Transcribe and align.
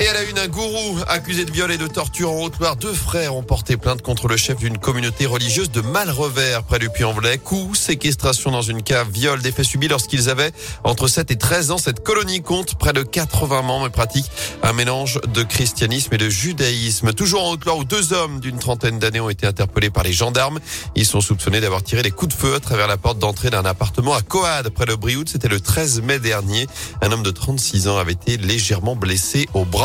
Et 0.00 0.08
à 0.08 0.12
la 0.12 0.24
une, 0.24 0.40
un 0.40 0.48
gourou 0.48 0.98
accusé 1.06 1.44
de 1.44 1.52
viol 1.52 1.70
et 1.70 1.78
de 1.78 1.86
torture 1.86 2.32
en 2.32 2.42
Haute-Loire. 2.42 2.74
Deux 2.74 2.92
frères 2.92 3.36
ont 3.36 3.44
porté 3.44 3.76
plainte 3.76 4.02
contre 4.02 4.26
le 4.26 4.36
chef 4.36 4.58
d'une 4.58 4.76
communauté 4.76 5.24
religieuse 5.24 5.70
de 5.70 5.82
Malrevers, 5.82 6.64
près 6.64 6.80
du 6.80 6.90
Puy-en-Velay. 6.90 7.38
Coup, 7.38 7.76
séquestration 7.76 8.50
dans 8.50 8.60
une 8.60 8.82
cave, 8.82 9.08
viol, 9.12 9.40
des 9.40 9.52
faits 9.52 9.66
subis 9.66 9.86
lorsqu'ils 9.86 10.30
avaient 10.30 10.50
entre 10.82 11.06
7 11.06 11.30
et 11.30 11.36
13 11.36 11.70
ans. 11.70 11.78
Cette 11.78 12.02
colonie 12.02 12.42
compte 12.42 12.74
près 12.74 12.92
de 12.92 13.04
80 13.04 13.62
membres 13.62 13.86
et 13.86 13.90
pratique 13.90 14.28
un 14.64 14.72
mélange 14.72 15.20
de 15.32 15.44
christianisme 15.44 16.12
et 16.12 16.18
de 16.18 16.28
judaïsme. 16.28 17.12
Toujours 17.12 17.44
en 17.44 17.52
Haute-Loire 17.52 17.78
où 17.78 17.84
deux 17.84 18.12
hommes 18.12 18.40
d'une 18.40 18.58
trentaine 18.58 18.98
d'années 18.98 19.20
ont 19.20 19.30
été 19.30 19.46
interpellés 19.46 19.90
par 19.90 20.02
les 20.02 20.12
gendarmes. 20.12 20.58
Ils 20.96 21.06
sont 21.06 21.20
soupçonnés 21.20 21.60
d'avoir 21.60 21.84
tiré 21.84 22.02
des 22.02 22.10
coups 22.10 22.34
de 22.34 22.40
feu 22.40 22.56
à 22.56 22.60
travers 22.60 22.88
la 22.88 22.96
porte 22.96 23.20
d'entrée 23.20 23.50
d'un 23.50 23.64
appartement 23.64 24.14
à 24.14 24.22
Coade, 24.22 24.70
près 24.70 24.86
de 24.86 24.96
Brioude. 24.96 25.28
C'était 25.28 25.48
le 25.48 25.60
13 25.60 26.02
mai 26.02 26.18
dernier. 26.18 26.66
Un 27.00 27.12
homme 27.12 27.22
de 27.22 27.30
36 27.30 27.86
ans 27.86 27.96
avait 27.96 28.12
été 28.12 28.38
légèrement 28.38 28.96
blessé 28.96 29.48
au 29.54 29.64
bras. 29.64 29.83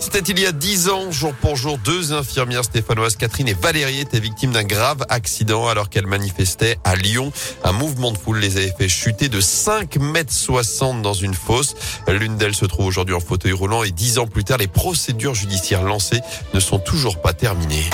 C'était 0.00 0.32
il 0.32 0.38
y 0.38 0.46
a 0.46 0.52
dix 0.52 0.88
ans, 0.88 1.10
jour 1.10 1.32
pour 1.34 1.56
jour, 1.56 1.78
deux 1.78 2.12
infirmières 2.12 2.64
stéphanoises, 2.64 3.16
Catherine 3.16 3.48
et 3.48 3.54
Valérie, 3.54 4.00
étaient 4.00 4.20
victimes 4.20 4.52
d'un 4.52 4.64
grave 4.64 5.04
accident 5.08 5.68
alors 5.68 5.88
qu'elles 5.88 6.06
manifestaient 6.06 6.78
à 6.84 6.96
Lyon. 6.96 7.32
Un 7.64 7.72
mouvement 7.72 8.12
de 8.12 8.18
foule 8.18 8.38
les 8.38 8.56
avait 8.56 8.74
fait 8.76 8.88
chuter 8.88 9.28
de 9.28 9.40
5 9.40 9.96
mètres 9.96 10.32
60 10.32 11.02
dans 11.02 11.14
une 11.14 11.34
fosse. 11.34 11.74
L'une 12.08 12.36
d'elles 12.36 12.54
se 12.54 12.66
trouve 12.66 12.86
aujourd'hui 12.86 13.14
en 13.14 13.20
fauteuil 13.20 13.52
roulant 13.52 13.82
et 13.82 13.90
dix 13.90 14.18
ans 14.18 14.26
plus 14.26 14.44
tard, 14.44 14.58
les 14.58 14.68
procédures 14.68 15.34
judiciaires 15.34 15.82
lancées 15.82 16.20
ne 16.54 16.60
sont 16.60 16.78
toujours 16.78 17.20
pas 17.20 17.32
terminées. 17.32 17.90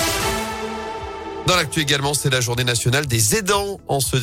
Dans 1.47 1.57
l'actu 1.57 1.81
également, 1.81 2.15
c'est 2.15 2.31
la 2.31 2.41
journée 2.41 2.63
nationale 2.63 3.07
des 3.07 3.35
aidants 3.35 3.81
en 3.89 3.99
ce, 3.99 4.17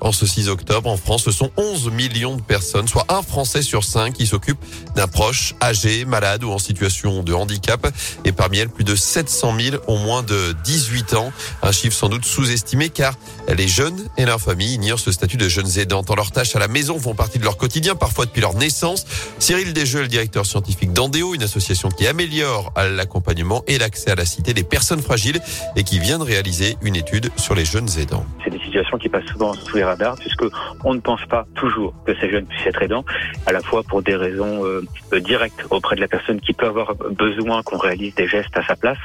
en 0.00 0.10
ce 0.10 0.26
6 0.26 0.48
octobre. 0.48 0.90
En 0.90 0.96
France, 0.96 1.22
ce 1.22 1.30
sont 1.30 1.52
11 1.56 1.92
millions 1.92 2.34
de 2.34 2.42
personnes, 2.42 2.88
soit 2.88 3.06
un 3.08 3.22
Français 3.22 3.62
sur 3.62 3.84
cinq 3.84 4.14
qui 4.14 4.26
s'occupe 4.26 4.58
d'un 4.96 5.06
proche 5.06 5.54
âgé, 5.62 6.04
malade 6.04 6.42
ou 6.42 6.50
en 6.50 6.58
situation 6.58 7.22
de 7.22 7.32
handicap. 7.32 7.86
Et 8.24 8.32
parmi 8.32 8.58
elles, 8.58 8.68
plus 8.68 8.82
de 8.82 8.96
700 8.96 9.54
000 9.58 9.76
ont 9.86 9.98
moins 9.98 10.24
de 10.24 10.56
18 10.64 11.14
ans. 11.14 11.32
Un 11.62 11.70
chiffre 11.70 11.96
sans 11.96 12.08
doute 12.08 12.24
sous-estimé 12.24 12.88
car 12.88 13.14
les 13.56 13.68
jeunes 13.68 14.08
et 14.16 14.24
leurs 14.24 14.40
familles 14.40 14.74
ignorent 14.74 14.98
ce 14.98 15.12
statut 15.12 15.36
de 15.36 15.48
jeunes 15.48 15.78
aidants. 15.78 16.02
Dans 16.02 16.16
leurs 16.16 16.32
tâches 16.32 16.56
à 16.56 16.58
la 16.58 16.68
maison 16.68 16.98
font 16.98 17.14
partie 17.14 17.38
de 17.38 17.44
leur 17.44 17.58
quotidien, 17.58 17.94
parfois 17.94 18.26
depuis 18.26 18.40
leur 18.40 18.54
naissance. 18.54 19.04
Cyril 19.38 19.72
Desjeux, 19.72 20.02
le 20.02 20.08
directeur 20.08 20.44
scientifique 20.44 20.92
d'Andéo, 20.92 21.32
une 21.32 21.44
association 21.44 21.90
qui 21.90 22.08
améliore 22.08 22.72
l'accompagnement 22.76 23.62
et 23.68 23.78
l'accès 23.78 24.10
à 24.10 24.16
la 24.16 24.26
cité 24.26 24.52
des 24.52 24.64
personnes 24.64 25.00
fragiles 25.00 25.40
et 25.76 25.84
qui 25.84 26.00
vient 26.00 26.18
de 26.18 26.24
réaliser 26.24 26.55
une 26.82 26.96
étude 26.96 27.28
sur 27.36 27.54
les 27.54 27.64
jeunes 27.64 27.88
aidants. 27.98 28.24
C'est 28.42 28.50
des 28.50 28.58
situations 28.60 28.96
qui 28.96 29.08
passent 29.08 29.26
souvent 29.26 29.52
sous 29.52 29.76
les 29.76 29.84
radars 29.84 30.16
puisque 30.16 30.44
on 30.84 30.94
ne 30.94 31.00
pense 31.00 31.24
pas 31.26 31.46
toujours 31.54 31.94
que 32.06 32.14
ces 32.18 32.30
jeunes 32.30 32.46
puissent 32.46 32.66
être 32.66 32.82
aidants, 32.82 33.04
à 33.46 33.52
la 33.52 33.60
fois 33.60 33.82
pour 33.82 34.02
des 34.02 34.16
raisons 34.16 34.64
euh, 34.64 34.82
directes 35.20 35.66
auprès 35.70 35.96
de 35.96 36.00
la 36.00 36.08
personne 36.08 36.40
qui 36.40 36.52
peut 36.52 36.66
avoir 36.66 36.94
besoin 36.94 37.62
qu'on 37.62 37.76
réalise 37.76 38.14
des 38.14 38.26
gestes 38.26 38.56
à 38.56 38.62
sa 38.62 38.74
place, 38.74 38.98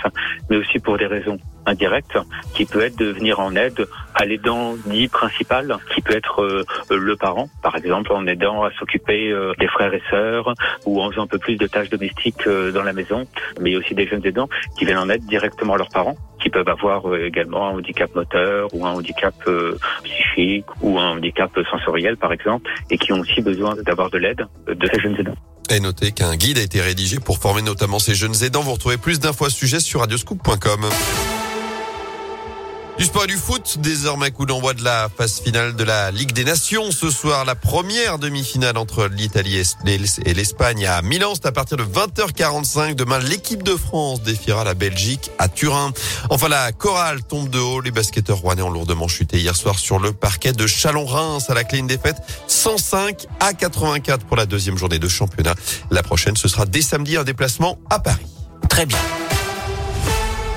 mais 0.49 0.57
aussi 0.57 0.79
pour 0.79 0.97
des 0.97 1.07
raisons 1.07 1.37
indirectes 1.65 2.17
qui 2.55 2.65
peut 2.65 2.81
être 2.81 2.97
de 2.97 3.11
venir 3.11 3.39
en 3.39 3.55
aide 3.55 3.85
à 4.15 4.25
l'aidant 4.25 4.75
dit 4.85 5.07
principal, 5.07 5.77
qui 5.93 6.01
peut 6.01 6.15
être 6.15 6.41
euh, 6.41 6.63
le 6.89 7.15
parent, 7.15 7.49
par 7.61 7.75
exemple 7.75 8.13
en 8.13 8.25
aidant 8.27 8.63
à 8.63 8.71
s'occuper 8.71 9.29
euh, 9.29 9.53
des 9.59 9.67
frères 9.67 9.93
et 9.93 10.01
sœurs 10.09 10.53
ou 10.85 11.01
en 11.01 11.11
faisant 11.11 11.23
un 11.23 11.27
peu 11.27 11.37
plus 11.37 11.57
de 11.57 11.67
tâches 11.67 11.89
domestiques 11.89 12.47
dans 12.47 12.83
la 12.83 12.93
maison, 12.93 13.27
mais 13.59 13.75
aussi 13.75 13.93
des 13.93 14.07
jeunes 14.07 14.25
aidants 14.25 14.49
qui 14.77 14.85
viennent 14.85 14.97
en 14.97 15.09
aide 15.09 15.25
directement 15.25 15.73
à 15.73 15.77
leurs 15.77 15.89
parents 15.89 16.15
qui 16.41 16.49
peuvent 16.49 16.67
avoir 16.67 17.09
euh, 17.09 17.25
également 17.25 17.67
un 17.69 17.71
handicap 17.71 18.13
moteur 18.15 18.73
ou 18.73 18.85
un 18.85 18.91
handicap 18.91 19.33
euh, 19.47 19.77
psychique 20.03 20.65
ou 20.81 20.99
un 20.99 21.11
handicap 21.11 21.51
sensoriel 21.69 22.17
par 22.17 22.33
exemple 22.33 22.69
et 22.89 22.97
qui 22.97 23.13
ont 23.13 23.19
aussi 23.19 23.41
besoin 23.41 23.75
d'avoir 23.85 24.09
de 24.09 24.17
l'aide 24.17 24.45
de 24.67 24.89
ces 24.91 24.99
jeunes 24.99 25.15
aidants. 25.19 25.35
Et 25.69 25.79
notez 25.79 26.11
qu'un 26.11 26.35
guide 26.35 26.57
a 26.57 26.61
été 26.61 26.81
rédigé 26.81 27.19
pour 27.19 27.37
former 27.37 27.61
notamment 27.61 27.99
ces 27.99 28.15
jeunes 28.15 28.43
aidants. 28.43 28.61
Vous 28.61 28.73
retrouvez 28.73 28.97
plus 28.97 29.19
d'infos 29.19 29.45
à 29.45 29.49
ce 29.49 29.55
sujet 29.55 29.79
sur 29.79 30.01
radioscoop.com. 30.01 30.81
Du 33.01 33.07
sport 33.07 33.25
du 33.25 33.35
foot, 33.35 33.79
désormais 33.79 34.29
coup 34.29 34.45
d'envoi 34.45 34.75
de 34.75 34.83
la 34.83 35.09
phase 35.09 35.39
finale 35.39 35.75
de 35.75 35.83
la 35.83 36.11
Ligue 36.11 36.33
des 36.33 36.43
Nations. 36.43 36.91
Ce 36.91 37.09
soir, 37.09 37.45
la 37.45 37.55
première 37.55 38.19
demi-finale 38.19 38.77
entre 38.77 39.07
l'Italie 39.07 39.59
et 39.87 40.33
l'Espagne 40.35 40.85
à 40.85 41.01
Milan. 41.01 41.33
C'est 41.33 41.47
à 41.47 41.51
partir 41.51 41.77
de 41.77 41.83
20h45. 41.83 42.93
Demain, 42.93 43.17
l'équipe 43.17 43.63
de 43.63 43.75
France 43.75 44.21
défiera 44.21 44.63
la 44.63 44.75
Belgique 44.75 45.31
à 45.39 45.49
Turin. 45.49 45.93
Enfin, 46.29 46.47
la 46.47 46.71
chorale 46.73 47.23
tombe 47.23 47.49
de 47.49 47.57
haut. 47.57 47.81
Les 47.81 47.89
basketteurs 47.89 48.37
rouennais 48.37 48.61
ont 48.61 48.69
lourdement 48.69 49.07
chuté 49.07 49.39
hier 49.39 49.55
soir 49.55 49.79
sur 49.79 49.97
le 49.97 50.13
parquet 50.13 50.51
de 50.51 50.67
Chalon-Reims 50.67 51.49
à 51.49 51.55
la 51.55 51.63
clé 51.63 51.79
une 51.79 51.87
défaite 51.87 52.17
105 52.45 53.25
à 53.39 53.55
84 53.55 54.27
pour 54.27 54.37
la 54.37 54.45
deuxième 54.45 54.77
journée 54.77 54.99
de 54.99 55.07
championnat. 55.07 55.55
La 55.89 56.03
prochaine, 56.03 56.37
ce 56.37 56.47
sera 56.47 56.67
dès 56.67 56.83
samedi 56.83 57.17
un 57.17 57.23
déplacement 57.23 57.79
à 57.89 57.97
Paris. 57.97 58.27
Très 58.69 58.85
bien. 58.85 58.99